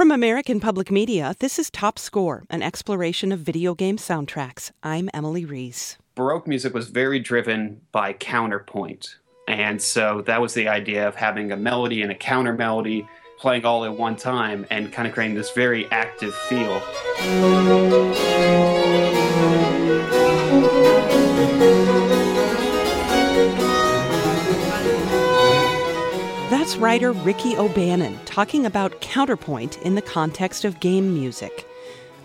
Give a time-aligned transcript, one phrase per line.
[0.00, 4.70] From American Public Media, this is Top Score, an exploration of video game soundtracks.
[4.82, 5.98] I'm Emily Reese.
[6.14, 9.16] Baroque music was very driven by counterpoint.
[9.46, 13.06] And so that was the idea of having a melody and a counter melody
[13.38, 16.80] playing all at one time and kind of creating this very active feel.
[26.90, 31.64] Writer Ricky O'Bannon talking about counterpoint in the context of game music.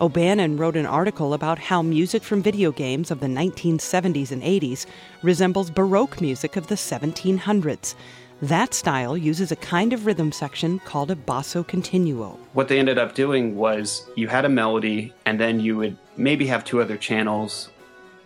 [0.02, 4.88] O'Bannon wrote an article about how music from video games of the 1970s and 80s
[5.22, 7.94] resembles Baroque music of the 1700s.
[8.42, 12.40] That style uses a kind of rhythm section called a basso continuo.
[12.54, 16.48] What they ended up doing was you had a melody, and then you would maybe
[16.48, 17.70] have two other channels,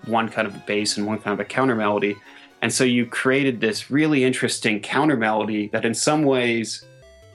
[0.05, 2.15] one kind of a bass and one kind of a counter melody.
[2.61, 6.85] And so you created this really interesting counter melody that, in some ways,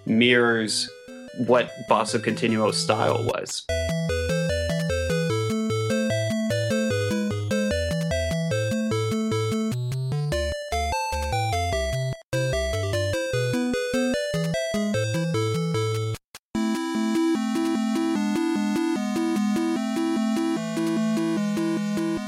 [0.07, 0.91] mirrors
[1.47, 3.65] what basso continuo style was.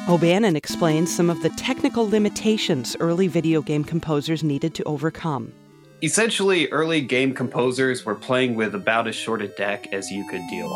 [0.09, 5.53] O'Bannon explains some of the technical limitations early video game composers needed to overcome.
[6.01, 10.43] Essentially, early game composers were playing with about as short a deck as you could
[10.49, 10.71] deal.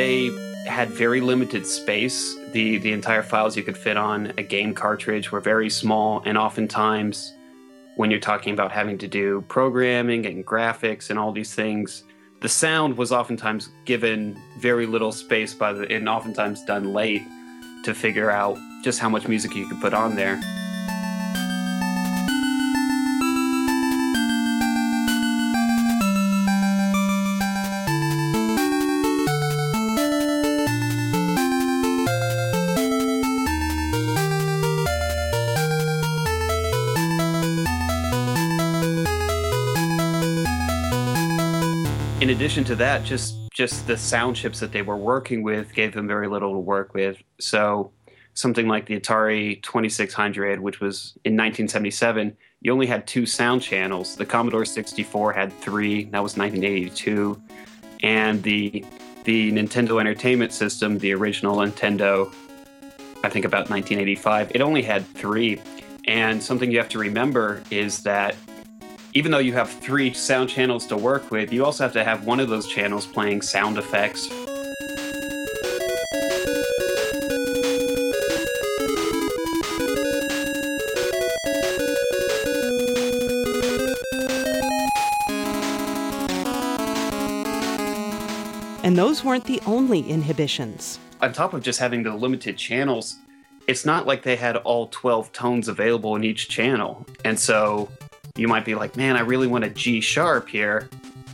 [0.00, 0.30] They
[0.64, 2.34] had very limited space.
[2.52, 6.38] The the entire files you could fit on a game cartridge were very small, and
[6.38, 7.34] oftentimes,
[7.96, 12.04] when you're talking about having to do programming and graphics and all these things,
[12.40, 17.22] the sound was oftentimes given very little space by the and oftentimes done late
[17.84, 20.40] to figure out just how much music you could put on there.
[42.20, 45.92] In addition to that, just just the sound chips that they were working with gave
[45.92, 47.16] them very little to work with.
[47.40, 47.92] So
[48.34, 54.16] something like the Atari 2600, which was in 1977, you only had two sound channels.
[54.16, 56.04] The Commodore 64 had three.
[56.04, 57.40] That was 1982,
[58.02, 58.84] and the
[59.24, 62.32] the Nintendo Entertainment System, the original Nintendo,
[63.22, 65.60] I think about 1985, it only had three.
[66.06, 68.34] And something you have to remember is that
[69.12, 72.24] even though you have three sound channels to work with, you also have to have
[72.26, 74.30] one of those channels playing sound effects.
[88.82, 90.98] And those weren't the only inhibitions.
[91.20, 93.16] On top of just having the limited channels,
[93.66, 97.06] it's not like they had all 12 tones available in each channel.
[97.24, 97.88] And so
[98.36, 100.88] you might be like, man, I really want a G sharp here,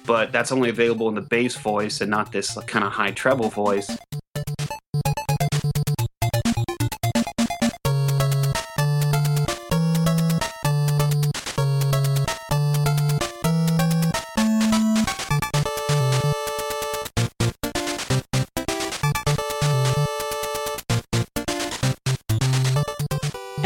[0.07, 3.49] but that's only available in the bass voice and not this kind of high treble
[3.49, 3.97] voice.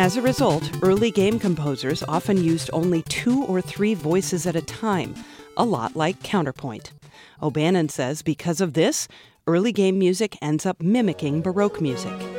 [0.00, 4.62] As a result, early game composers often used only two or three voices at a
[4.62, 5.14] time,
[5.58, 6.94] a lot like counterpoint.
[7.42, 9.08] O'Bannon says because of this,
[9.46, 12.29] early game music ends up mimicking Baroque music.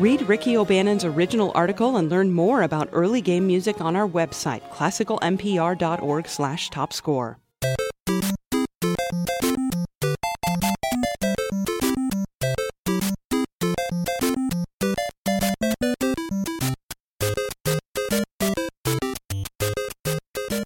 [0.00, 4.62] Read Ricky O'Bannon's original article and learn more about early game music on our website,
[4.70, 7.36] classicalmpr.org slash topscore.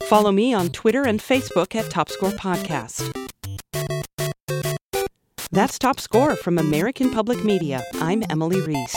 [0.04, 3.23] Follow me on Twitter and Facebook at Topscore Podcast.
[5.54, 7.80] That's Top Score from American Public Media.
[8.00, 8.96] I'm Emily Reese.